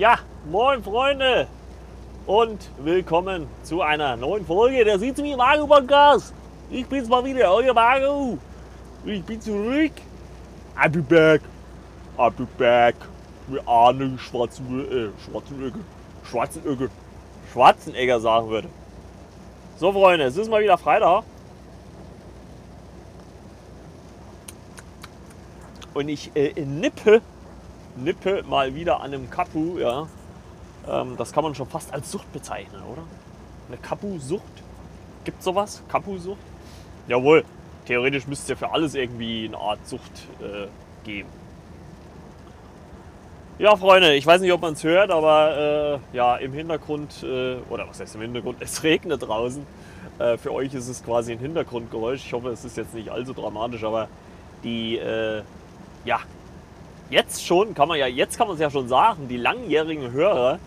[0.00, 0.18] Ja,
[0.50, 1.46] moin Freunde
[2.24, 6.32] und willkommen zu einer neuen Folge der Sieht mir Mario Podcast.
[6.70, 8.38] Ich bin's mal wieder, euer Mario.
[9.04, 9.92] Ich bin zurück.
[10.74, 11.42] I'll be back.
[12.16, 12.94] I'll be back.
[13.48, 15.80] Wie Arne Schwarzen, äh, Schwarzenegger,
[16.24, 16.88] Schwarzenegger,
[17.52, 18.68] Schwarzenegger sagen würde.
[19.76, 21.24] So Freunde, es ist mal wieder Freitag.
[25.92, 27.20] Und ich äh, nippe
[27.96, 30.06] nippe mal wieder an einem Kapu, ja.
[30.88, 33.02] Ähm, das kann man schon fast als Sucht bezeichnen, oder?
[33.68, 34.42] Eine Kapu-Sucht?
[35.24, 35.82] Gibt sowas?
[35.88, 36.38] Kapu-Sucht?
[37.06, 37.44] Jawohl,
[37.86, 40.66] theoretisch müsste es ja für alles irgendwie eine Art Sucht äh,
[41.04, 41.28] geben.
[43.58, 47.56] Ja, Freunde, ich weiß nicht, ob man es hört, aber äh, ja, im Hintergrund, äh,
[47.68, 49.66] oder was heißt im Hintergrund, es regnet draußen.
[50.18, 52.24] Äh, für euch ist es quasi ein Hintergrundgeräusch.
[52.24, 54.08] Ich hoffe, es ist jetzt nicht allzu dramatisch, aber
[54.64, 55.42] die, äh,
[56.04, 56.20] ja,
[57.10, 60.58] jetzt schon, kann man ja, jetzt kann man es ja schon sagen, die langjährigen Hörer,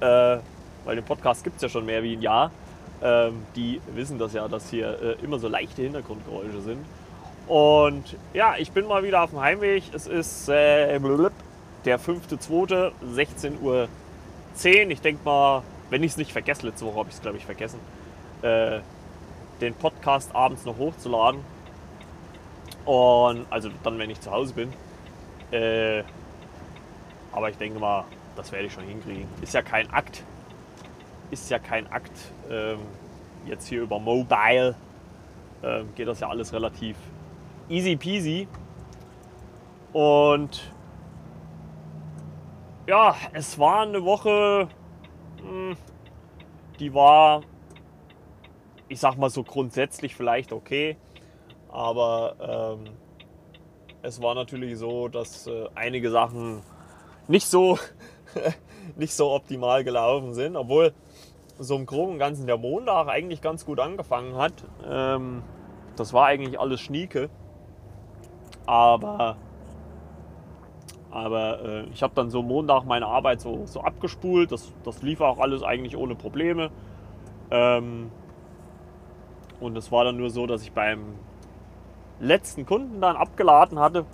[0.00, 0.38] äh,
[0.84, 2.50] weil den Podcast gibt es ja schon mehr wie ein Jahr,
[3.02, 6.84] ähm, die wissen das ja, dass hier äh, immer so leichte Hintergrundgeräusche sind.
[7.46, 9.84] Und ja, ich bin mal wieder auf dem Heimweg.
[9.92, 10.98] Es ist äh,
[11.84, 13.88] der 5.2., 16.10 Uhr.
[14.64, 17.44] Ich denke mal, wenn ich es nicht vergesse, letzte Woche habe ich es glaube ich
[17.44, 17.78] vergessen,
[18.42, 18.80] äh,
[19.60, 21.40] den Podcast abends noch hochzuladen.
[22.84, 24.72] Und also dann, wenn ich zu Hause bin.
[25.50, 26.02] Äh,
[27.32, 28.04] aber ich denke mal,
[28.36, 29.28] das werde ich schon hinkriegen.
[29.42, 30.24] Ist ja kein Akt.
[31.30, 32.32] Ist ja kein Akt.
[32.50, 32.78] Ähm,
[33.46, 34.74] jetzt hier über Mobile
[35.62, 36.96] ähm, geht das ja alles relativ
[37.68, 38.48] easy peasy.
[39.92, 40.72] Und
[42.86, 44.68] ja, es war eine Woche,
[45.40, 45.76] hm,
[46.78, 47.42] die war,
[48.88, 50.96] ich sag mal so grundsätzlich vielleicht okay.
[51.68, 52.92] Aber ähm,
[54.06, 56.62] es war natürlich so, dass äh, einige Sachen
[57.26, 57.78] nicht so,
[58.96, 60.92] nicht so optimal gelaufen sind, obwohl
[61.58, 64.52] so im Groben und Ganzen der Montag eigentlich ganz gut angefangen hat.
[64.88, 65.42] Ähm,
[65.96, 67.30] das war eigentlich alles Schnieke.
[68.66, 69.36] Aber,
[71.10, 74.52] aber äh, ich habe dann so Montag meine Arbeit so, so abgespult.
[74.52, 76.70] Das, das lief auch alles eigentlich ohne Probleme.
[77.50, 78.10] Ähm,
[79.58, 81.14] und es war dann nur so, dass ich beim
[82.20, 84.04] letzten Kunden dann abgeladen hatte.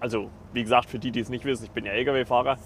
[0.00, 2.58] Also, wie gesagt, für die, die es nicht wissen, ich bin ja LKW-Fahrer.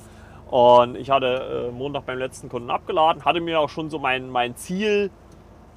[0.50, 4.30] Und ich hatte äh, Montag beim letzten Kunden abgeladen, hatte mir auch schon so mein,
[4.30, 5.10] mein Ziel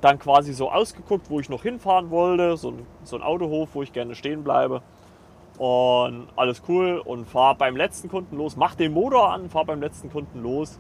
[0.02, 2.58] dann quasi so ausgeguckt, wo ich noch hinfahren wollte.
[2.58, 4.82] So ein, so ein Autohof, wo ich gerne stehen bleibe.
[5.58, 9.82] Und alles cool und fahre beim letzten Kunden los, mach den Motor an, fahre beim
[9.82, 10.80] letzten Kunden los.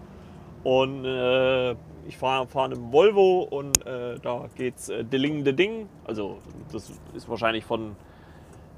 [0.64, 1.72] Und äh,
[2.08, 5.90] ich fahre fahr einen Volvo und äh, da geht's äh, Dilling de Ding.
[6.06, 6.38] Also
[6.72, 7.96] das ist wahrscheinlich von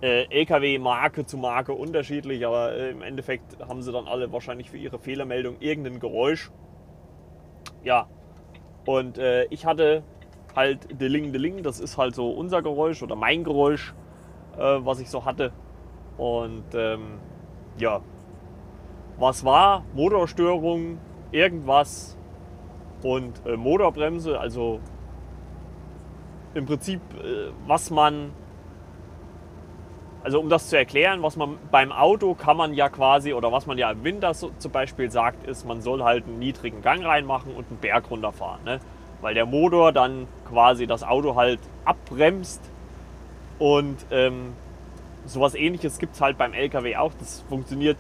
[0.02, 4.78] äh, LKW-Marke zu Marke unterschiedlich, aber äh, im Endeffekt haben sie dann alle wahrscheinlich für
[4.78, 6.52] ihre Fehlermeldung irgendein Geräusch.
[7.84, 8.08] Ja,
[8.86, 10.04] und äh, ich hatte
[10.56, 13.94] halt Dilling Dilling, das ist halt so unser Geräusch oder mein Geräusch,
[14.58, 15.52] äh, was ich so hatte.
[16.18, 17.20] Und ähm,
[17.78, 18.02] ja,
[19.18, 19.84] was war?
[19.94, 20.98] Motorstörung,
[21.32, 22.18] irgendwas
[23.04, 24.80] und äh, Motorbremse, also
[26.54, 28.32] im Prinzip, äh, was man,
[30.24, 33.68] also um das zu erklären, was man beim Auto kann man ja quasi, oder was
[33.68, 37.06] man ja im Winter so, zum Beispiel sagt, ist, man soll halt einen niedrigen Gang
[37.06, 38.64] reinmachen und einen Berg runterfahren.
[38.64, 38.80] Ne?
[39.22, 42.62] Weil der Motor dann quasi das Auto halt abbremst
[43.60, 44.54] und ähm,
[45.26, 47.12] sowas ähnliches gibt es halt beim LKW auch.
[47.20, 47.98] Das funktioniert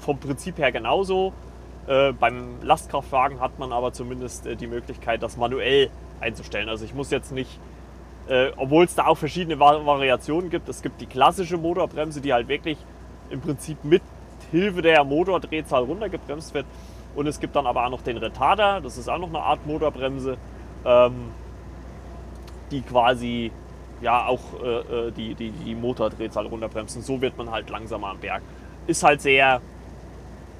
[0.00, 1.32] vom Prinzip her genauso.
[1.88, 5.88] Äh, beim Lastkraftwagen hat man aber zumindest äh, die Möglichkeit, das manuell
[6.20, 6.68] einzustellen.
[6.68, 7.58] Also ich muss jetzt nicht,
[8.28, 12.34] äh, obwohl es da auch verschiedene Vari Variationen gibt, es gibt die klassische Motorbremse, die
[12.34, 12.76] halt wirklich
[13.30, 14.02] im Prinzip mit
[14.50, 16.66] Hilfe der Motordrehzahl runtergebremst wird.
[17.14, 19.66] Und es gibt dann aber auch noch den Retarder, das ist auch noch eine Art
[19.66, 20.36] Motorbremse,
[20.84, 21.30] ähm,
[22.70, 23.50] die quasi
[24.02, 27.00] ja auch äh, äh die, die, die Motordrehzahl runterbremsen.
[27.00, 28.42] So wird man halt langsamer am Berg.
[28.86, 29.62] Ist halt sehr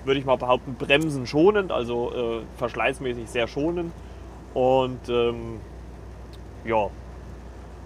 [0.08, 3.92] würde ich mal behaupten, bremsen schonend, also äh, verschleißmäßig sehr schonend.
[4.54, 5.60] Und ähm,
[6.64, 6.88] ja,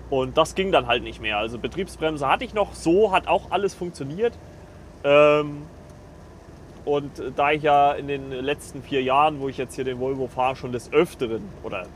[0.09, 1.39] und das ging dann halt nicht mehr.
[1.39, 4.33] Also Betriebsbremse hatte ich noch, so hat auch alles funktioniert.
[5.05, 5.63] Ähm,
[6.85, 10.27] und da ich ja in den letzten vier Jahren, wo ich jetzt hier den Volvo
[10.27, 11.87] fahre, schon des Öfteren, oder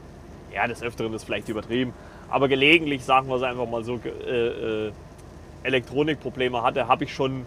[0.53, 1.93] ja, des Öfteren ist vielleicht übertrieben,
[2.29, 4.93] aber gelegentlich, sagen wir es einfach mal so, äh, äh,
[5.63, 7.47] Elektronikprobleme hatte, habe ich schon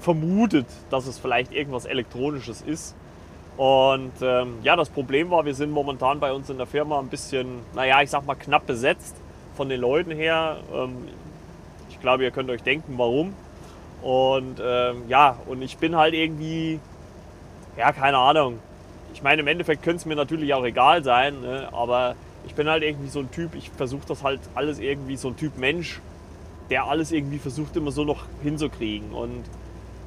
[0.00, 2.94] vermutet, dass es vielleicht irgendwas Elektronisches ist.
[3.56, 7.08] Und ähm, ja, das Problem war, wir sind momentan bei uns in der Firma ein
[7.08, 9.16] bisschen, naja, ich sag mal knapp besetzt
[9.56, 10.58] von den Leuten her.
[10.74, 11.08] Ähm,
[11.88, 13.32] ich glaube, ihr könnt euch denken, warum.
[14.02, 16.78] Und ähm, ja, und ich bin halt irgendwie
[17.76, 18.58] ja, keine Ahnung.
[19.12, 21.68] Ich meine, im Endeffekt könnte es mir natürlich auch egal sein, ne?
[21.72, 22.16] aber
[22.46, 25.36] ich bin halt irgendwie so ein Typ, ich versuche das halt alles irgendwie so ein
[25.36, 26.00] Typ Mensch,
[26.70, 29.12] der alles irgendwie versucht immer so noch hinzukriegen.
[29.12, 29.44] Und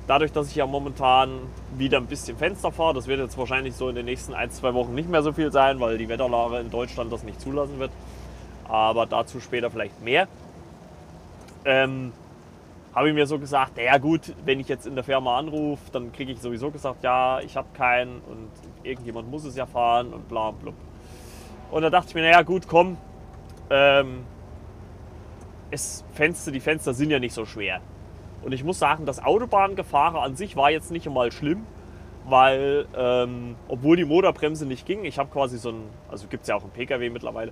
[0.10, 1.40] dadurch, dass ich ja momentan
[1.78, 4.74] wieder ein bisschen Fenster fahre, das wird jetzt wahrscheinlich so in den nächsten ein, zwei
[4.74, 7.92] Wochen nicht mehr so viel sein, weil die Wetterlage in Deutschland das nicht zulassen wird.
[8.68, 10.28] Aber dazu später vielleicht mehr.
[11.64, 12.12] Ähm,
[12.96, 16.12] habe ich mir so gesagt, naja gut, wenn ich jetzt in der Firma anrufe, dann
[16.12, 18.50] kriege ich sowieso gesagt, ja, ich habe keinen und
[18.82, 20.74] irgendjemand muss es ja fahren und bla bla.
[21.70, 22.98] Und da dachte ich mir, naja gut, komm,
[23.70, 24.24] ähm,
[25.70, 27.80] es, Fenster, die Fenster sind ja nicht so schwer.
[28.42, 31.66] Und ich muss sagen, das Autobahngefahren an sich war jetzt nicht einmal schlimm,
[32.26, 36.50] weil ähm, obwohl die Motorbremse nicht ging, ich habe quasi so ein, also gibt es
[36.50, 37.52] ja auch im Pkw mittlerweile,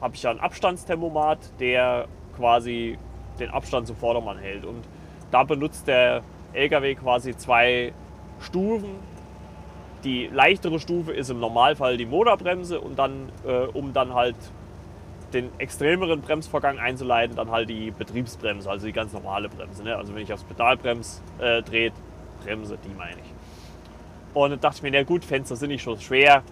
[0.00, 2.06] habe ich ja ein Abstandsthermomat, der
[2.36, 2.98] quasi
[3.38, 4.64] den Abstand zum Vordermann hält.
[4.64, 4.84] Und
[5.30, 6.22] da benutzt der
[6.52, 7.92] LKW quasi zwei
[8.40, 8.90] Stufen.
[10.04, 14.36] Die leichtere Stufe ist im Normalfall die Motorbremse und dann, äh, um dann halt
[15.34, 19.82] den extremeren Bremsvorgang einzuleiten, dann halt die Betriebsbremse, also die ganz normale Bremse.
[19.82, 19.96] Ne?
[19.96, 21.92] Also wenn ich aufs Pedalbrems äh, dreht,
[22.44, 23.34] Bremse, die meine ich.
[24.34, 26.42] Und dann dachte ich mir, na gut, Fenster sind nicht so schwer.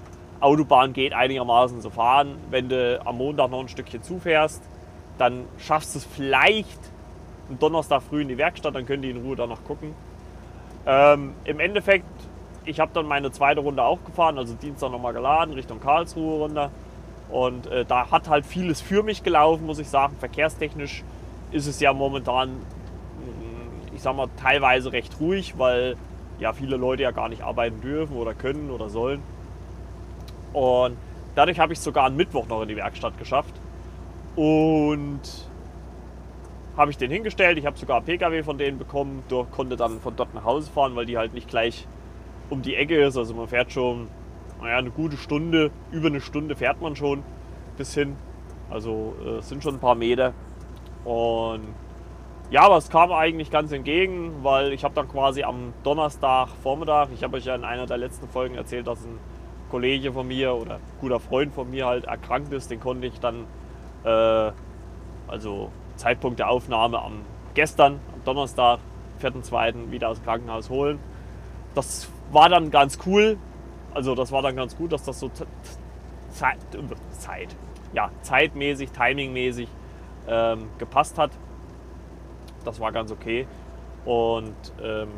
[0.40, 2.36] Autobahn geht einigermaßen zu fahren.
[2.50, 4.62] Wenn du am Montag noch ein Stückchen zufährst,
[5.18, 6.80] dann schaffst du es vielleicht
[7.48, 9.94] am Donnerstag früh in die Werkstatt, dann können die in Ruhe da noch gucken.
[10.86, 12.06] Ähm, Im Endeffekt,
[12.64, 16.70] ich habe dann meine zweite Runde auch gefahren, also Dienstag nochmal geladen, Richtung Karlsruhe runter.
[17.32, 20.14] Und äh, da hat halt vieles für mich gelaufen, muss ich sagen.
[20.20, 21.02] Verkehrstechnisch
[21.50, 25.96] ist es ja momentan, mm, ich sag mal, teilweise recht ruhig, weil
[26.38, 29.22] ja viele Leute ja gar nicht arbeiten dürfen oder können oder sollen.
[30.52, 30.98] Und
[31.34, 33.54] dadurch habe ich es sogar am Mittwoch noch in die Werkstatt geschafft.
[34.36, 35.20] Und
[36.76, 37.58] habe ich den hingestellt.
[37.58, 40.96] Ich habe sogar einen PKW von denen bekommen, konnte dann von dort nach Hause fahren,
[40.96, 41.86] weil die halt nicht gleich
[42.50, 43.16] um die Ecke ist.
[43.16, 44.08] Also man fährt schon
[44.62, 47.22] naja, eine gute Stunde, über eine Stunde fährt man schon
[47.76, 48.16] bis hin.
[48.70, 50.32] Also äh, sind schon ein paar Meter.
[51.04, 51.62] Und
[52.50, 57.08] ja, aber es kam eigentlich ganz entgegen, weil ich habe dann quasi am Donnerstag Vormittag,
[57.14, 59.18] ich habe euch ja in einer der letzten Folgen erzählt, dass ein
[59.70, 63.46] Kollege von mir oder guter Freund von mir halt erkrankt ist, den konnte ich dann,
[64.04, 64.52] äh,
[65.28, 67.22] also Zeitpunkt der Aufnahme am
[67.54, 68.80] gestern, am Donnerstag,
[69.22, 69.90] 4.2.
[69.90, 70.98] wieder aus dem Krankenhaus holen.
[71.74, 73.38] Das war dann ganz cool,
[73.94, 75.30] also das war dann ganz gut, dass das so
[76.30, 76.58] Zeit,
[77.10, 77.56] Zeit
[77.92, 79.68] ja, zeitmäßig, timingmäßig
[80.28, 81.30] ähm, gepasst hat.
[82.64, 83.46] Das war ganz okay.
[84.04, 85.08] Und ähm,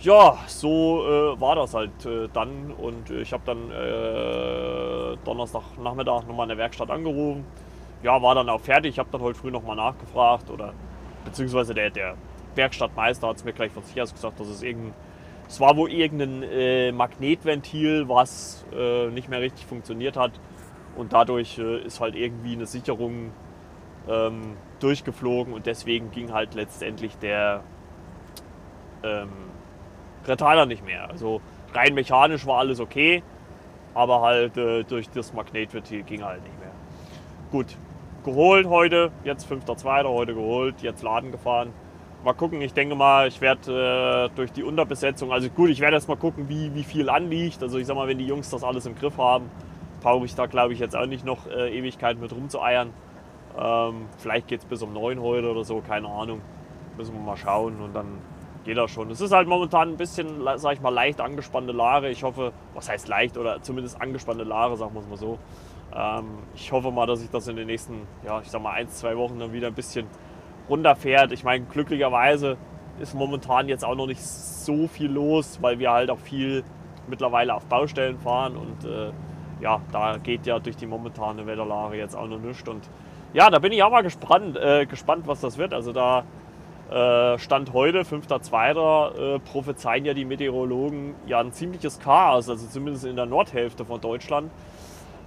[0.00, 2.72] ja, so äh, war das halt äh, dann.
[2.72, 7.44] Und ich habe dann äh, Donnerstagnachmittag nochmal in der Werkstatt angerufen.
[8.02, 8.90] Ja, war dann auch fertig.
[8.92, 10.50] Ich habe dann heute früh nochmal nachgefragt.
[10.50, 10.74] Oder
[11.24, 12.16] beziehungsweise der, der
[12.54, 14.94] Werkstattmeister hat es mir gleich von sich aus gesagt, dass es irgendein
[15.48, 20.32] es war wohl irgendein äh, Magnetventil, was äh, nicht mehr richtig funktioniert hat.
[20.96, 23.32] Und dadurch äh, ist halt irgendwie eine Sicherung
[24.08, 27.62] ähm, durchgeflogen und deswegen ging halt letztendlich der
[29.02, 29.30] ähm,
[30.26, 31.08] Retainer nicht mehr.
[31.08, 31.40] Also
[31.72, 33.22] rein mechanisch war alles okay,
[33.92, 36.72] aber halt äh, durch das Magnetventil ging halt nicht mehr.
[37.50, 37.76] Gut,
[38.24, 40.04] geholt heute, jetzt 5.2.
[40.04, 41.72] heute geholt, jetzt Laden gefahren
[42.24, 42.60] mal gucken.
[42.60, 46.16] Ich denke mal, ich werde äh, durch die Unterbesetzung, also gut, ich werde erst mal
[46.16, 47.62] gucken, wie, wie viel anliegt.
[47.62, 49.50] Also ich sag mal, wenn die Jungs das alles im Griff haben,
[50.00, 52.90] brauche ich da glaube ich jetzt auch nicht noch äh, Ewigkeiten mit rumzueiern.
[53.58, 56.40] Ähm, vielleicht geht es bis um 9 heute oder so, keine Ahnung.
[56.96, 58.18] Müssen wir mal schauen und dann
[58.64, 59.10] geht das schon.
[59.10, 62.08] Es ist halt momentan ein bisschen, sag ich mal, leicht angespannte Lage.
[62.08, 65.38] Ich hoffe, was heißt leicht oder zumindest angespannte Lage, sagen wir es mal so.
[65.94, 68.88] Ähm, ich hoffe mal, dass ich das in den nächsten, ja, ich sag mal, ein,
[68.88, 70.06] zwei Wochen dann wieder ein bisschen
[70.68, 71.32] runterfährt.
[71.32, 72.56] Ich meine, glücklicherweise
[73.00, 76.64] ist momentan jetzt auch noch nicht so viel los, weil wir halt auch viel
[77.08, 79.10] mittlerweile auf Baustellen fahren und äh,
[79.60, 82.68] ja, da geht ja durch die momentane Wetterlage jetzt auch noch nichts.
[82.68, 82.88] Und
[83.32, 85.72] ja, da bin ich auch mal gespannt, äh, gespannt was das wird.
[85.74, 86.24] Also da
[86.90, 93.06] äh, Stand heute, 5.2., äh, prophezeien ja die Meteorologen ja ein ziemliches Chaos, also zumindest
[93.06, 94.50] in der Nordhälfte von Deutschland.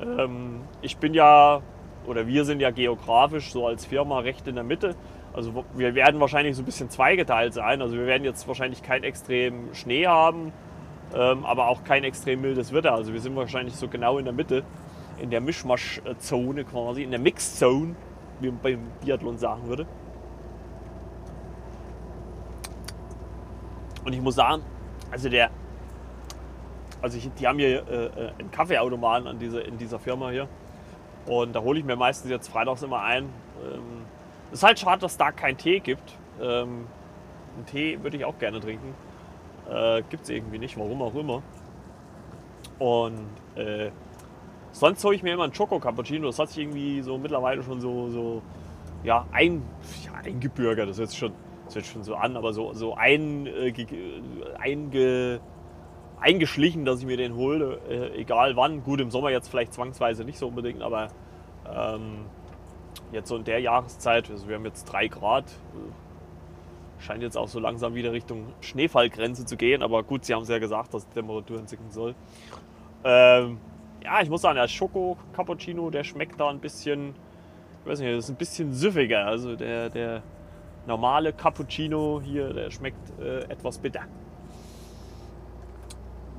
[0.01, 1.62] Ähm, ich bin ja,
[2.06, 4.96] oder wir sind ja geografisch so als Firma recht in der Mitte.
[5.34, 7.81] Also wir werden wahrscheinlich so ein bisschen zweigeteilt sein.
[7.81, 10.51] Also wir werden jetzt wahrscheinlich keinen extrem Schnee haben,
[11.13, 12.93] ähm, aber auch kein extrem mildes Wetter.
[12.93, 14.63] Also wir sind wahrscheinlich so genau in der Mitte,
[15.19, 17.96] in der Mischmasch-Zone quasi, in der Mix-Zone,
[18.39, 19.86] wie man beim Biathlon sagen würde.
[24.05, 24.63] Und ich muss sagen,
[25.12, 25.50] also der,
[27.01, 30.48] also ich, die haben hier äh, äh einen Kaffeeautomaten an diese, in dieser Firma hier.
[31.25, 33.25] Und da hole ich mir meistens jetzt freitags immer ein.
[33.62, 33.96] Ähm,
[34.51, 36.17] ist halt schade, dass es da keinen Tee gibt.
[36.41, 36.87] Ähm,
[37.55, 38.93] einen Tee würde ich auch gerne trinken.
[39.69, 41.41] Äh, Gibt es irgendwie nicht, warum auch immer.
[42.79, 43.91] Und äh,
[44.71, 46.27] sonst hole ich mir immer einen Choco Cappuccino.
[46.27, 48.41] Das hat sich irgendwie so mittlerweile schon so, so
[49.03, 49.63] ja, ein,
[50.05, 50.89] ja, eingebürgert.
[50.89, 51.33] Das hört sich schon,
[51.65, 53.73] das hört schon so an, aber so, so ein, äh,
[54.59, 55.39] einge,
[56.19, 58.83] eingeschlichen, dass ich mir den hole, äh, egal wann.
[58.83, 61.09] Gut, im Sommer jetzt vielleicht zwangsweise nicht so unbedingt, aber
[61.69, 62.25] ähm,
[63.11, 65.45] jetzt so in der Jahreszeit, also wir haben jetzt drei Grad,
[66.99, 70.49] scheint jetzt auch so langsam wieder Richtung Schneefallgrenze zu gehen, aber gut, sie haben es
[70.49, 72.15] ja gesagt, dass die Temperatur sinken soll.
[73.03, 73.59] Ähm,
[74.03, 77.13] ja, ich muss sagen, der Schoko Cappuccino, der schmeckt da ein bisschen,
[77.83, 79.25] ich weiß nicht, das ist ein bisschen süffiger.
[79.25, 80.23] Also der, der
[80.85, 84.01] normale Cappuccino hier, der schmeckt äh, etwas bitter.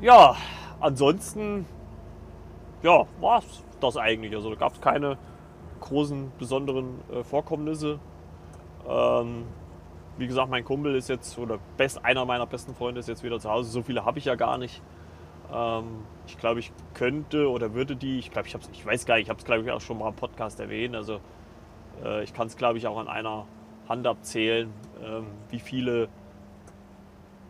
[0.01, 0.37] Ja,
[0.81, 1.67] ansonsten,
[2.83, 4.35] ja, war es das eigentlich.
[4.35, 5.19] Also da gab es keine
[5.89, 7.99] großen, besonderen äh, Vorkommnisse.
[8.89, 9.45] Ähm,
[10.17, 13.39] wie gesagt, mein Kumpel ist jetzt, oder best, einer meiner besten Freunde ist jetzt wieder
[13.39, 13.71] zu Hause.
[13.71, 14.83] So viele habe ich ja gar nicht.
[15.53, 19.25] Ähm, ich glaube, ich könnte oder würde die, ich glaube, ich ich weiß gar nicht,
[19.25, 20.95] ich habe es glaube ich auch schon mal im Podcast erwähnt.
[20.95, 21.21] Also
[22.05, 23.47] äh, ich kann es glaube ich auch an einer
[23.89, 26.09] Hand abzählen, ähm, wie viele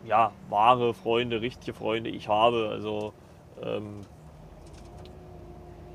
[0.05, 2.69] ja, wahre Freunde, richtige Freunde ich habe.
[2.71, 3.13] Also
[3.61, 4.01] ähm,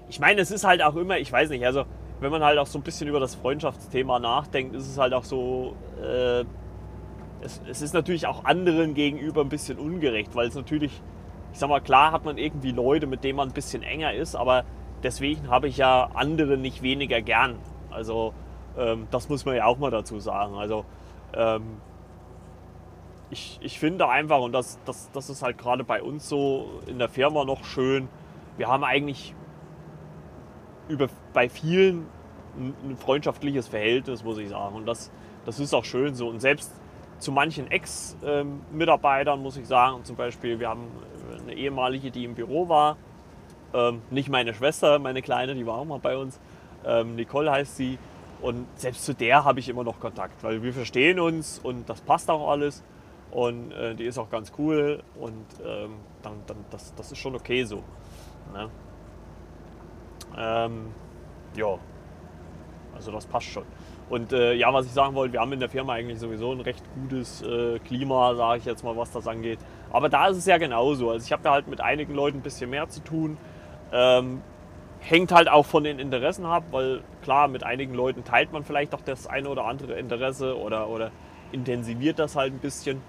[0.09, 1.85] ich meine, es ist halt auch immer, ich weiß nicht, also
[2.25, 5.25] wenn man halt auch so ein bisschen über das Freundschaftsthema nachdenkt, ist es halt auch
[5.25, 6.41] so, äh,
[7.43, 11.03] es, es, ist natürlich auch anderen gegenüber ein bisschen ungerecht, weil es natürlich,
[11.53, 14.37] ich sag mal, klar hat man irgendwie Leute, mit denen man ein bisschen enger ist,
[14.37, 14.65] aber
[15.03, 17.59] deswegen habe ich ja andere nicht weniger gern.
[17.91, 18.33] Also
[18.79, 20.55] ähm, das muss man ja auch mal dazu sagen.
[20.55, 20.87] Also
[21.35, 21.77] ähm,
[23.29, 26.99] ich, ich finde einfach, und das, das, das ist halt gerade bei uns so in
[26.99, 28.09] der Firma noch schön,
[28.57, 29.35] wir haben eigentlich
[30.89, 32.07] über, bei vielen
[32.57, 34.77] ein, freundschaftliches Verhältnis, muss ich sagen.
[34.77, 35.11] Und das,
[35.45, 36.29] das ist auch schön so.
[36.29, 36.73] Und selbst
[37.19, 40.89] zu manchen Ex-Mitarbeitern muss ich sagen, zum Beispiel, wir haben
[41.43, 42.97] eine ehemalige, die im Büro war,
[43.73, 46.39] ähm, nicht meine Schwester, meine Kleine, die war auch mal bei uns,
[46.85, 47.99] ähm, Nicole heißt sie.
[48.41, 52.01] Und selbst zu der habe ich immer noch Kontakt, weil wir verstehen uns und das
[52.03, 52.83] passt auch alles.
[53.31, 57.35] Und äh, die ist auch ganz cool und ähm, dann, dann, das, das ist schon
[57.35, 57.83] okay so.
[58.53, 58.71] Ne?
[60.37, 60.93] Ähm,
[61.57, 61.79] ja,
[62.95, 63.65] also das passt schon.
[64.11, 66.61] Und äh, ja, was ich sagen wollte, wir haben in der Firma eigentlich sowieso ein
[66.61, 69.59] recht gutes äh, Klima, sage ich jetzt mal, was das angeht.
[69.93, 71.11] Aber da ist es ja genauso.
[71.11, 73.39] Also ich habe da halt mit einigen Leuten ein bisschen mehr zu tun.
[73.93, 74.43] Ähm,
[75.01, 78.95] hängt halt auch von den Interessen ab, weil klar, mit einigen Leuten teilt man vielleicht
[78.95, 81.11] auch das eine oder andere Interesse oder, oder
[81.53, 83.01] intensiviert das halt ein bisschen.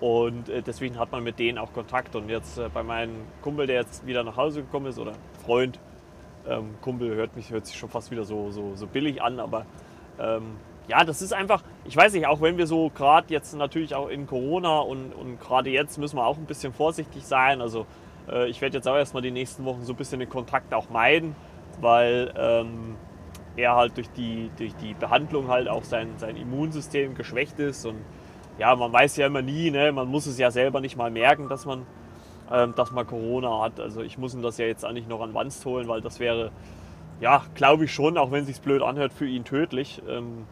[0.00, 2.16] Und äh, deswegen hat man mit denen auch Kontakt.
[2.16, 5.12] Und jetzt äh, bei meinem Kumpel, der jetzt wieder nach Hause gekommen ist, oder
[5.44, 5.78] Freund,
[6.48, 9.66] ähm, Kumpel hört, mich, hört sich schon fast wieder so, so, so billig an, aber
[10.18, 10.56] ähm,
[10.88, 14.08] ja, das ist einfach, ich weiß nicht, auch wenn wir so gerade jetzt natürlich auch
[14.08, 17.60] in Corona und, und gerade jetzt müssen wir auch ein bisschen vorsichtig sein.
[17.60, 17.86] Also
[18.30, 20.90] äh, ich werde jetzt auch erstmal die nächsten Wochen so ein bisschen den Kontakt auch
[20.90, 21.36] meiden,
[21.80, 22.96] weil ähm,
[23.56, 27.98] er halt durch die, durch die Behandlung halt auch sein, sein Immunsystem geschwächt ist und
[28.58, 29.92] ja, man weiß ja immer nie, ne?
[29.92, 31.86] man muss es ja selber nicht mal merken, dass man,
[32.48, 33.80] dass man Corona hat.
[33.80, 36.50] Also ich muss ihm das ja jetzt nicht noch an Wanst holen, weil das wäre,
[37.20, 40.44] ja, glaube ich schon, auch wenn es sich blöd anhört, für ihn tödlich, ähm,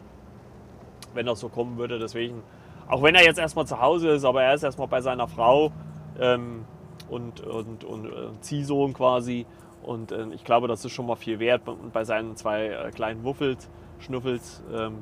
[1.13, 1.99] wenn das so kommen würde.
[1.99, 2.41] Deswegen,
[2.87, 5.71] auch wenn er jetzt erstmal zu Hause ist, aber er ist erstmal bei seiner Frau
[6.19, 6.65] ähm,
[7.09, 8.09] und, und, und äh,
[8.41, 9.45] Ziehsohn quasi.
[9.83, 11.67] Und äh, ich glaube, das ist schon mal viel wert.
[11.67, 13.69] Und bei seinen zwei äh, kleinen Wuffels,
[13.99, 14.99] Schnuffels, ähm,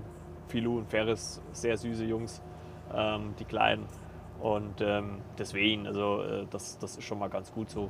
[0.48, 2.41] Filou und Ferris, sehr süße Jungs
[2.93, 3.86] ähm, die Kleinen.
[4.41, 7.89] Und ähm, deswegen, also äh, das, das ist schon mal ganz gut so.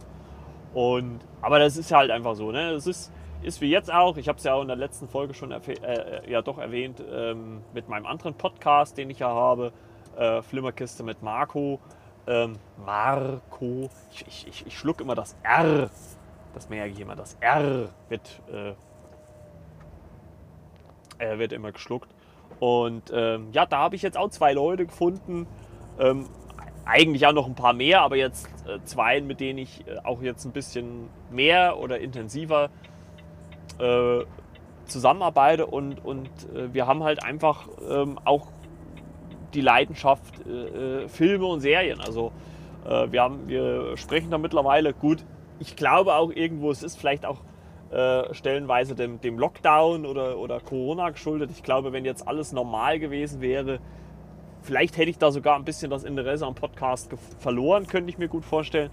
[0.74, 2.72] Und, aber das ist halt einfach so, ne?
[2.72, 5.34] Es ist, ist wie jetzt auch, ich habe es ja auch in der letzten Folge
[5.34, 9.72] schon äh, äh, ja doch erwähnt, ähm, mit meinem anderen Podcast, den ich ja habe,
[10.18, 11.80] äh, Flimmerkiste mit Marco.
[12.28, 12.54] Ähm,
[12.86, 15.90] Marco, ich, ich, ich, ich schluck immer das R,
[16.54, 18.42] das merke ich immer, das R wird,
[21.20, 22.10] äh, wird immer geschluckt.
[22.60, 25.48] Und ähm, ja, da habe ich jetzt auch zwei Leute gefunden.
[26.92, 30.24] Eigentlich auch noch ein paar mehr, aber jetzt äh, zwei, mit denen ich äh, auch
[30.24, 32.72] jetzt ein bisschen mehr oder intensiver
[33.78, 34.22] äh,
[34.86, 35.68] zusammenarbeite.
[35.68, 38.48] Und, und äh, wir haben halt einfach ähm, auch
[39.54, 42.02] die Leidenschaft äh, äh, Filme und Serien.
[42.02, 42.32] Also
[42.86, 45.26] wir, haben, wir sprechen da mittlerweile gut.
[45.60, 47.42] Ich glaube auch irgendwo, es ist vielleicht auch
[48.32, 51.52] stellenweise dem, dem Lockdown oder, oder Corona geschuldet.
[51.52, 53.80] Ich glaube, wenn jetzt alles normal gewesen wäre,
[54.62, 58.28] vielleicht hätte ich da sogar ein bisschen das Interesse am Podcast verloren, könnte ich mir
[58.28, 58.92] gut vorstellen.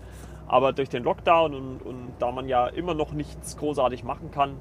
[0.48, 4.56] Aber durch den Lockdown und, und da man ja immer noch nichts großartig machen kann,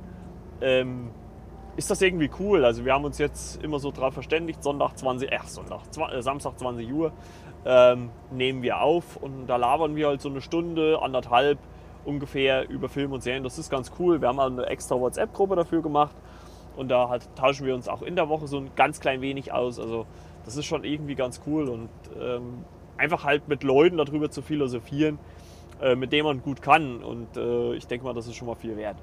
[0.62, 1.12] ähm,
[1.78, 2.66] ist das irgendwie cool.
[2.66, 5.82] Also wir haben uns jetzt immer so drauf verständigt, Sonntag 20, äh, Sonntag,
[6.12, 7.12] äh, Samstag 20 Uhr
[7.66, 11.58] ähm, nehmen wir auf und da labern wir halt so eine Stunde, anderthalb
[12.06, 13.44] ungefähr über Film und Serien.
[13.44, 14.22] Das ist ganz cool.
[14.22, 16.16] Wir haben auch eine extra WhatsApp-Gruppe dafür gemacht
[16.78, 19.52] und da halt tauschen wir uns auch in der Woche so ein ganz klein wenig
[19.52, 19.80] aus.
[19.80, 20.06] Also
[20.46, 22.64] das ist schon irgendwie ganz cool und ähm,
[22.98, 25.20] einfach halt mit Leuten darüber zu philosophieren,
[25.82, 28.56] äh, mit denen man gut kann und äh, ich denke mal, das ist schon mal
[28.56, 28.98] viel wert.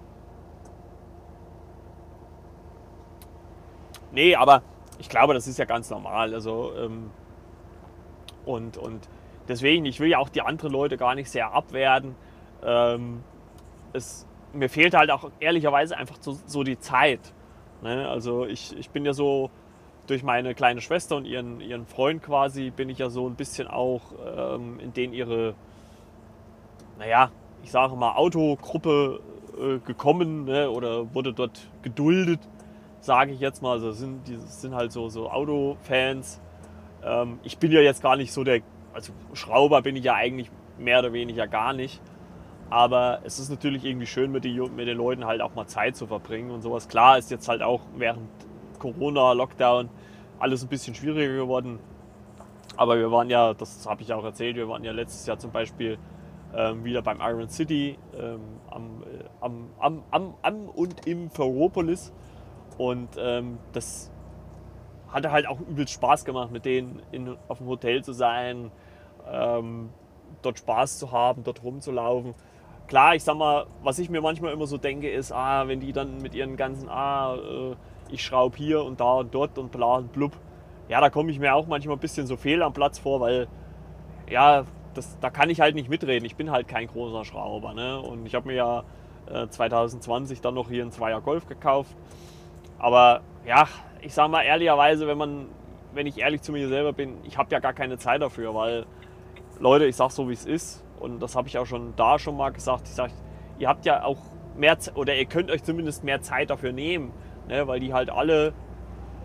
[4.12, 4.62] Nee, aber
[4.98, 6.34] ich glaube, das ist ja ganz normal.
[6.34, 7.10] Also, ähm,
[8.44, 9.08] und, und
[9.48, 12.14] deswegen, ich will ja auch die anderen Leute gar nicht sehr abwerten.
[12.62, 13.22] Ähm,
[13.92, 17.32] es, mir fehlt halt auch ehrlicherweise einfach so, so die Zeit.
[17.82, 18.08] Ne?
[18.08, 19.50] Also ich, ich bin ja so
[20.06, 23.68] durch meine kleine Schwester und ihren, ihren Freund quasi, bin ich ja so ein bisschen
[23.68, 24.02] auch
[24.36, 25.54] ähm, in denen ihre,
[26.98, 27.30] naja,
[27.62, 29.20] ich sage mal, Autogruppe
[29.58, 30.70] äh, gekommen ne?
[30.70, 32.40] oder wurde dort geduldet
[33.02, 33.72] sage ich jetzt mal.
[33.72, 36.40] Also sind, die sind halt so, so Autofans.
[37.04, 38.62] Ähm, ich bin ja jetzt gar nicht so der,
[38.94, 42.00] also Schrauber bin ich ja eigentlich mehr oder weniger gar nicht.
[42.70, 45.94] Aber es ist natürlich irgendwie schön, mit, die, mit den Leuten halt auch mal Zeit
[45.94, 46.88] zu verbringen und sowas.
[46.88, 48.28] Klar ist jetzt halt auch während
[48.82, 49.88] Corona, Lockdown
[50.42, 51.78] alles ein bisschen schwieriger geworden.
[52.76, 55.52] Aber wir waren ja, das habe ich auch erzählt, wir waren ja letztes Jahr zum
[55.52, 55.98] Beispiel
[56.54, 62.12] ähm, wieder beim Iron City ähm, am, äh, am, am, am, am und im Ferropolis.
[62.76, 64.10] Und ähm, das
[65.08, 68.72] hatte halt auch übelst Spaß gemacht, mit denen in, auf dem Hotel zu sein,
[69.30, 69.90] ähm,
[70.40, 72.34] dort Spaß zu haben, dort rumzulaufen.
[72.88, 75.92] Klar, ich sag mal, was ich mir manchmal immer so denke, ist, ah, wenn die
[75.92, 77.76] dann mit ihren ganzen, ah, äh,
[78.12, 80.32] ich schraube hier und da und dort und bla und blub,
[80.88, 83.48] ja, da komme ich mir auch manchmal ein bisschen so fehl am Platz vor, weil,
[84.28, 84.64] ja,
[84.94, 86.26] das, da kann ich halt nicht mitreden.
[86.26, 87.72] Ich bin halt kein großer Schrauber.
[87.72, 87.98] Ne?
[87.98, 88.84] Und ich habe mir ja
[89.26, 91.96] äh, 2020 dann noch hier einen Zweier Golf gekauft
[92.82, 93.68] aber ja,
[94.00, 95.46] ich sage mal ehrlicherweise, wenn man,
[95.94, 98.86] wenn ich ehrlich zu mir selber bin, ich habe ja gar keine Zeit dafür, weil
[99.60, 102.36] Leute, ich sage so wie es ist und das habe ich auch schon da schon
[102.36, 102.88] mal gesagt.
[102.88, 103.12] Ich sage,
[103.60, 104.18] ihr habt ja auch
[104.56, 107.12] mehr oder ihr könnt euch zumindest mehr Zeit dafür nehmen,
[107.48, 108.52] ne, weil die halt alle,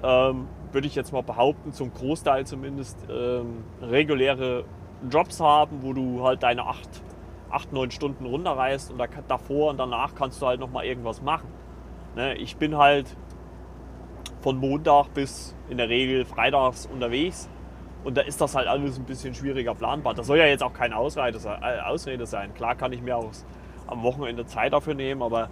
[0.04, 4.66] ähm, würde ich jetzt mal behaupten, zum Großteil zumindest ähm, reguläre
[5.10, 6.90] Jobs haben, wo du halt deine acht,
[7.50, 11.22] acht neun Stunden runterreißt und da, davor und danach kannst du halt noch mal irgendwas
[11.22, 11.48] machen.
[12.16, 13.16] Ne, ich bin halt
[14.42, 17.50] von Montag bis in der Regel freitags unterwegs.
[18.04, 20.14] Und da ist das halt alles ein bisschen schwieriger planbar.
[20.14, 20.96] Das soll ja jetzt auch keine.
[20.96, 22.54] Äh, Ausrede sein.
[22.54, 23.32] Klar kann ich mir auch
[23.88, 25.50] am Wochenende Zeit dafür nehmen, aber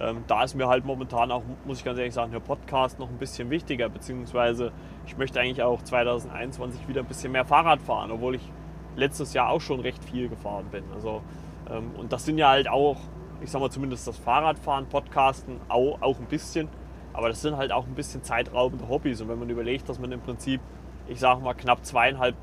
[0.00, 3.08] ähm, da ist mir halt momentan auch, muss ich ganz ehrlich sagen, der Podcast noch
[3.08, 3.88] ein bisschen wichtiger.
[3.88, 4.72] Beziehungsweise
[5.06, 8.52] ich möchte eigentlich auch 2021 wieder ein bisschen mehr Fahrrad fahren, obwohl ich
[8.96, 10.84] letztes Jahr auch schon recht viel gefahren bin.
[10.94, 11.22] Also,
[11.70, 12.96] ähm, und das sind ja halt auch,
[13.40, 16.68] ich sag mal zumindest das Fahrradfahren, Podcasten auch, auch ein bisschen.
[17.12, 19.20] Aber das sind halt auch ein bisschen zeitraubende Hobbys.
[19.20, 20.60] Und wenn man überlegt, dass man im Prinzip,
[21.06, 22.34] ich sage mal, knapp zweieinhalb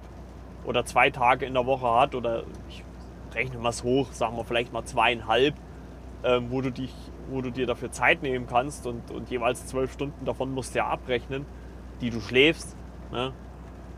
[0.63, 2.83] oder zwei Tage in der Woche hat, oder ich
[3.33, 5.55] rechne mal es hoch, sagen wir vielleicht mal zweieinhalb,
[6.23, 6.93] ähm, wo, du dich,
[7.31, 10.79] wo du dir dafür Zeit nehmen kannst und, und jeweils zwölf Stunden davon musst du
[10.79, 11.45] ja abrechnen,
[12.01, 12.75] die du schläfst.
[13.11, 13.33] Ne?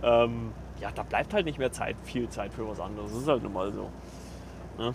[0.03, 3.11] Ähm, ja, da bleibt halt nicht mehr Zeit, viel Zeit für was anderes.
[3.11, 3.89] Das ist halt nun mal so.
[4.77, 4.93] Ne?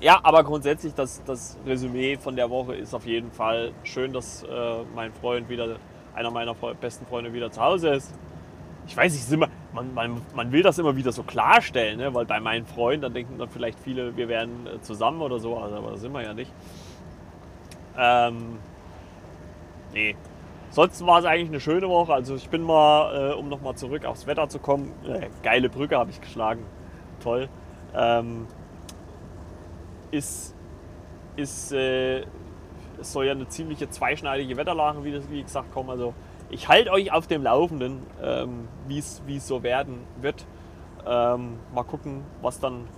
[0.00, 4.42] ja, aber grundsätzlich das, das Resümee von der Woche ist auf jeden Fall schön, dass
[4.42, 5.76] äh, mein Freund wieder,
[6.14, 8.14] einer meiner besten Freunde wieder zu Hause ist.
[8.86, 12.14] Ich weiß nicht, man, man, man will das immer wieder so klarstellen, ne?
[12.14, 15.58] weil bei meinen Freunden, dann denken dann vielleicht viele, wir wären äh, zusammen oder so,
[15.58, 16.52] also, aber das sind wir ja nicht.
[17.98, 18.58] Ähm,
[19.92, 20.16] nee.
[20.70, 22.12] Sonst war es eigentlich eine schöne Woche.
[22.12, 25.96] Also ich bin mal, äh, um nochmal zurück aufs Wetter zu kommen, äh, geile Brücke
[25.96, 26.62] habe ich geschlagen.
[27.22, 27.48] Toll.
[27.94, 28.46] Ähm,
[30.10, 30.54] ist,
[31.36, 32.20] ist äh,
[33.00, 35.90] es soll ja eine ziemliche zweischneidige Wetterlage, wie, das, wie gesagt, kommen.
[35.90, 36.14] Also
[36.50, 40.46] ich halte euch auf dem Laufenden, ähm, wie es so werden wird.
[41.06, 42.88] Ähm, mal gucken, was dann,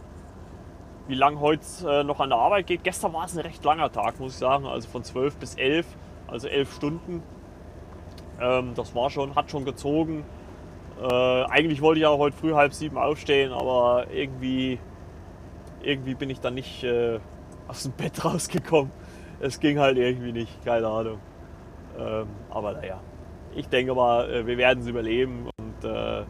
[1.07, 2.85] wie lange heute äh, noch an der Arbeit geht.
[2.85, 4.67] Gestern war es ein recht langer Tag, muss ich sagen.
[4.67, 5.87] Also von 12 bis 11,
[6.27, 7.23] also 11 Stunden.
[8.41, 10.25] Ähm, das war schon, hat schon gezogen.
[11.01, 14.79] Äh, eigentlich wollte ich ja heute früh halb sieben aufstehen, aber irgendwie
[15.83, 17.19] irgendwie bin ich dann nicht äh,
[17.69, 18.91] aus dem Bett rausgekommen.
[19.41, 21.19] Es ging halt irgendwie nicht, keine Ahnung.
[21.99, 23.01] Ähm, aber naja,
[23.55, 26.25] ich denke mal, äh, wir werden es überleben und äh,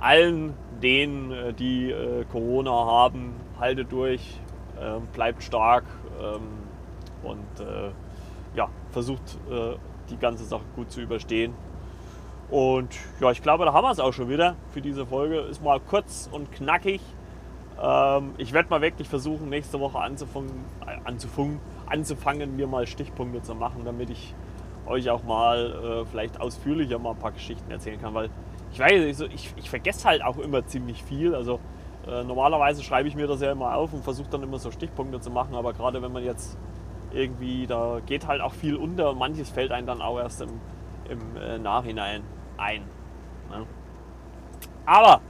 [0.00, 4.40] allen denen, äh, die äh, Corona haben, haltet durch,
[4.80, 5.84] ähm, bleibt stark
[6.20, 6.42] ähm,
[7.22, 7.90] und äh,
[8.56, 9.38] ja, versucht
[10.10, 11.54] die ganze Sache gut zu überstehen.
[12.50, 15.40] Und ja, ich glaube, da haben wir es auch schon wieder für diese Folge.
[15.40, 17.00] Ist mal kurz und knackig.
[17.82, 20.52] Ähm, ich werde mal wirklich versuchen, nächste Woche anzufangen,
[20.86, 24.34] äh, anzufangen, anzufangen, mir mal Stichpunkte zu machen, damit ich
[24.86, 28.30] euch auch mal äh, vielleicht ausführlicher mal ein paar Geschichten erzählen kann, weil
[28.72, 31.34] ich weiß, ich, ich vergesse halt auch immer ziemlich viel.
[31.34, 31.60] Also
[32.06, 35.20] äh, normalerweise schreibe ich mir das ja immer auf und versuche dann immer so Stichpunkte
[35.20, 36.58] zu machen, aber gerade wenn man jetzt
[37.12, 40.50] irgendwie, da geht halt auch viel unter und manches fällt einem dann auch erst im,
[41.08, 42.22] im äh, Nachhinein
[42.56, 42.82] ein.
[43.50, 43.66] Ne?
[44.84, 45.20] Aber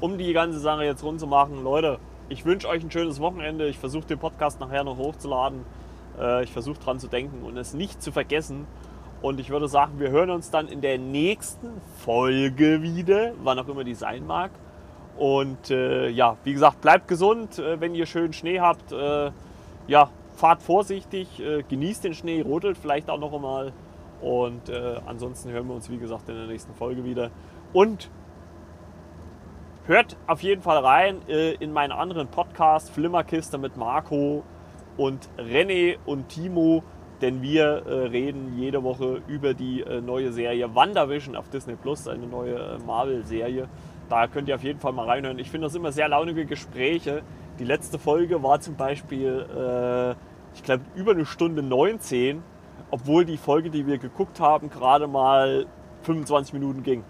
[0.00, 3.66] um die ganze Sache jetzt rund zu machen, Leute, ich wünsche euch ein schönes Wochenende.
[3.68, 5.64] Ich versuche den Podcast nachher noch hochzuladen.
[6.18, 8.66] Äh, ich versuche dran zu denken und es nicht zu vergessen.
[9.22, 13.68] Und ich würde sagen, wir hören uns dann in der nächsten Folge wieder, wann auch
[13.68, 14.50] immer die sein mag.
[15.16, 18.92] Und äh, ja, wie gesagt, bleibt gesund, äh, wenn ihr schön Schnee habt.
[18.92, 19.30] Äh,
[19.86, 23.72] ja, fahrt vorsichtig, äh, genießt den Schnee, rodelt vielleicht auch noch einmal.
[24.20, 24.70] Und
[25.04, 27.30] ansonsten hören wir uns, wie gesagt, in der nächsten Folge wieder.
[27.74, 28.08] Und
[29.86, 34.42] hört auf jeden Fall rein in meinen anderen Podcast, Flimmerkiste mit Marco
[34.96, 36.82] und René und Timo
[37.24, 42.08] denn wir äh, reden jede Woche über die äh, neue Serie WandaVision auf Disney Plus,
[42.08, 43.68] eine neue äh, Marvel-Serie.
[44.08, 45.38] Da könnt ihr auf jeden Fall mal reinhören.
[45.38, 47.22] Ich finde das immer sehr launige Gespräche.
[47.58, 50.10] Die letzte Folge war zum Beispiel, äh,
[50.54, 52.42] ich glaube, über eine Stunde 19,
[52.90, 55.66] obwohl die Folge, die wir geguckt haben, gerade mal
[56.02, 57.04] 25 Minuten ging.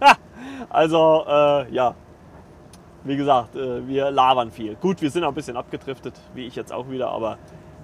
[0.70, 1.94] also, äh, ja,
[3.04, 4.74] wie gesagt, äh, wir labern viel.
[4.76, 7.38] Gut, wir sind auch ein bisschen abgedriftet, wie ich jetzt auch wieder, aber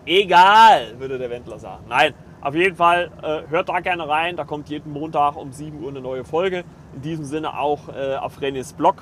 [0.06, 1.84] Egal, würde der Wendler sagen.
[1.88, 4.36] Nein, auf jeden Fall äh, hört da gerne rein.
[4.36, 6.64] Da kommt jeden Montag um 7 Uhr eine neue Folge.
[6.94, 8.96] In diesem Sinne auch äh, auf Renés Blog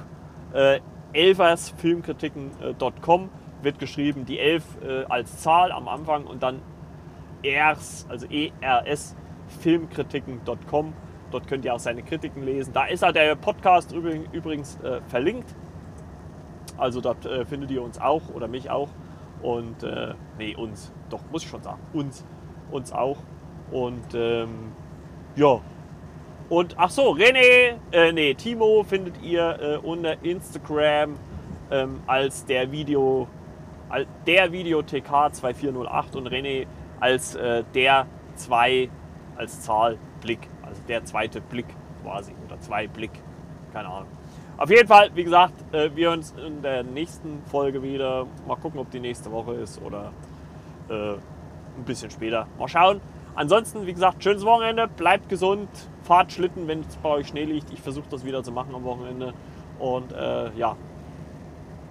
[1.15, 3.31] elversfilmkritiken.com
[3.63, 6.61] wird geschrieben die 11 äh, als Zahl am Anfang und dann
[7.43, 8.27] ers, also
[8.61, 9.17] ers
[9.61, 10.93] filmkritiken.com.
[11.31, 12.75] Dort könnt ihr auch seine Kritiken lesen.
[12.75, 15.55] Da ist auch der Podcast übrigens verlinkt.
[16.79, 18.89] Also dort äh, findet ihr uns auch oder mich auch.
[19.43, 22.25] Und äh, nee, uns, doch, muss ich schon sagen, uns,
[22.71, 23.19] uns auch.
[23.71, 24.73] Und ähm,
[25.37, 25.61] ja.
[26.49, 31.17] Und ach so, René, äh, nee, Timo findet ihr äh, unter Instagram
[31.71, 33.27] ähm, als der Video,
[33.89, 36.67] als der Video TK 2408 und René
[37.01, 38.07] als äh, der
[38.37, 38.91] 2
[39.37, 41.67] als Zahl Blick, also der zweite Blick
[42.03, 43.11] quasi oder zwei Blick,
[43.73, 44.09] keine Ahnung.
[44.57, 48.27] Auf jeden Fall, wie gesagt, äh, wir hören uns in der nächsten Folge wieder.
[48.47, 50.13] Mal gucken, ob die nächste Woche ist oder
[50.89, 52.47] äh, ein bisschen später.
[52.59, 53.01] Mal schauen.
[53.35, 55.69] Ansonsten, wie gesagt, schönes Wochenende, bleibt gesund,
[56.03, 57.73] fahrt Schlitten, wenn es bei euch Schnee liegt.
[57.73, 59.33] Ich versuche das wieder zu machen am Wochenende.
[59.79, 60.77] Und äh, ja,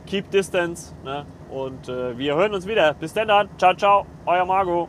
[0.06, 0.94] keep distance.
[1.04, 1.26] Ne?
[1.50, 2.94] Und äh, wir hören uns wieder.
[2.94, 4.88] Bis dann, ciao, ciao, euer Margot.